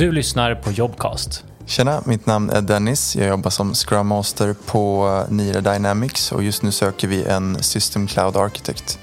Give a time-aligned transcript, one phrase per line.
[0.00, 1.44] Du lyssnar på Jobcast.
[1.66, 3.16] Tjena, mitt namn är Dennis.
[3.16, 7.62] Jag jobbar som Scrum Master på eh, Nira Dynamics och just nu söker vi en
[7.62, 8.98] System Cloud Architect.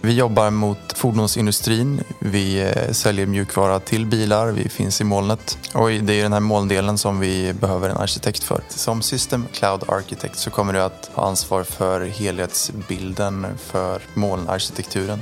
[0.00, 5.88] Vi jobbar mot fordonsindustrin, vi eh, säljer mjukvara till bilar, vi finns i molnet och
[5.90, 8.60] det är den här molndelen som vi behöver en arkitekt för.
[8.68, 15.20] Som System Cloud Architect så kommer du att ha ansvar för helhetsbilden för molnarkitekturen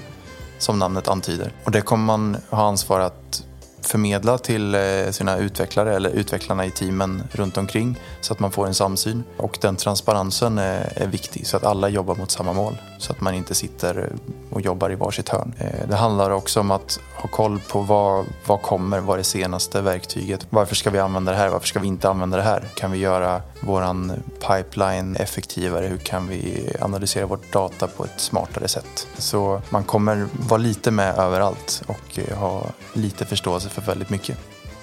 [0.59, 1.53] som namnet antyder.
[1.65, 3.45] Och det kommer man ha ansvar att
[3.87, 4.81] förmedla till eh,
[5.11, 9.25] sina utvecklare eller utvecklarna i teamen runt omkring så att man får en samsyn.
[9.37, 13.35] Och den transparensen är, viktig så att alla jobbar mot samma mål så att man
[13.35, 14.13] inte sitter
[14.51, 15.55] och jobbar i varsitt hörn.
[15.59, 19.25] Eh, det handlar också om att ha koll på vad, vad kommer, vad är det
[19.25, 20.47] senaste verktyget?
[20.51, 21.49] Varför ska vi använda det här?
[21.49, 22.65] Varför ska vi inte använda det här?
[22.75, 24.13] Kan vi göra våran
[24.49, 25.87] pipeline effektivare?
[25.87, 29.07] Hur kan vi analysera vårt data på ett smartare sätt?
[29.19, 34.39] Så man kommer vara lite med överallt och eh, ha lite förståelse för väldigt mycket.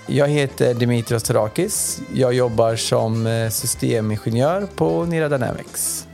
[0.07, 2.01] Jag heter Dimitrios Terakis.
[2.13, 6.07] Jag jobbar som eh, systemingenjör på Nira Dynamics.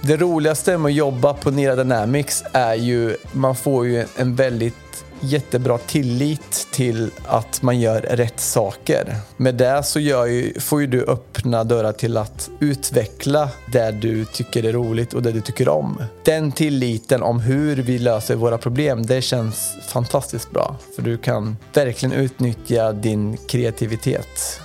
[0.00, 5.04] Det roligaste med att jobba på Nira Dynamics är ju man får ju en väldigt
[5.20, 9.16] jättebra tillit till att man gör rätt saker.
[9.36, 14.64] Med det så ju, får ju du öppna dörrar till att utveckla det du tycker
[14.64, 16.02] är roligt och det du tycker om.
[16.24, 20.76] Den tilliten om hur vi löser våra problem, det känns fantastiskt bra.
[20.96, 24.60] För du kan verkligen utnyttja din kreativitet.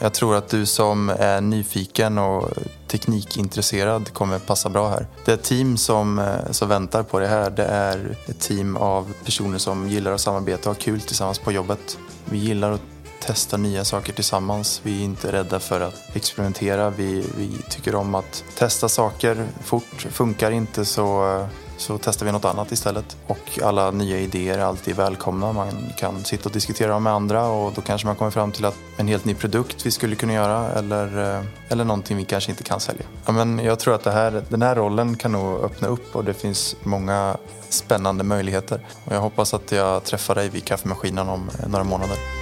[0.00, 2.48] Jag tror att du som är nyfiken och
[2.88, 5.06] teknikintresserad kommer passa bra här.
[5.24, 9.58] Det team som, eh, som väntar på det här det är ett team av personer
[9.58, 11.98] som gillar att samarbeta och ha kul tillsammans på jobbet.
[12.24, 12.80] Vi gillar att
[13.20, 14.80] testa nya saker tillsammans.
[14.84, 16.90] Vi är inte rädda för att experimentera.
[16.90, 20.06] Vi, vi tycker om att testa saker fort.
[20.10, 21.46] Funkar inte så
[21.80, 23.16] så testar vi något annat istället.
[23.26, 25.52] Och alla nya idéer är alltid välkomna.
[25.52, 28.64] Man kan sitta och diskutera dem med andra och då kanske man kommer fram till
[28.64, 32.50] att en helt ny produkt vi skulle kunna göra eller, eh, eller någonting vi kanske
[32.50, 33.02] inte kan sälja.
[33.26, 36.24] Ja, men jag tror att det här, den här rollen kan nog öppna upp och
[36.24, 37.36] det finns många
[37.68, 38.86] spännande möjligheter.
[39.04, 42.37] Och jag hoppas att jag träffar dig vid kaffemaskinen om några månader.